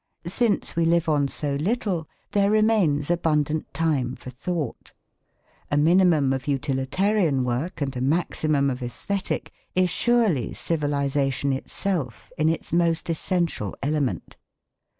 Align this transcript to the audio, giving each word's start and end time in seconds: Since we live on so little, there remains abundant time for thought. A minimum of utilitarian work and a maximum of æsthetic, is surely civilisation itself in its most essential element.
Since 0.25 0.75
we 0.75 0.83
live 0.85 1.07
on 1.07 1.27
so 1.27 1.53
little, 1.57 2.09
there 2.31 2.49
remains 2.49 3.11
abundant 3.11 3.71
time 3.71 4.15
for 4.15 4.31
thought. 4.31 4.93
A 5.69 5.77
minimum 5.77 6.33
of 6.33 6.47
utilitarian 6.47 7.43
work 7.43 7.81
and 7.81 7.95
a 7.95 8.01
maximum 8.01 8.71
of 8.71 8.79
æsthetic, 8.79 9.49
is 9.75 9.91
surely 9.91 10.55
civilisation 10.55 11.53
itself 11.53 12.31
in 12.35 12.49
its 12.49 12.73
most 12.73 13.11
essential 13.11 13.75
element. 13.83 14.37